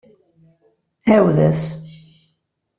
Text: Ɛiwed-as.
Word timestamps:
Ɛiwed-as. 1.09 1.61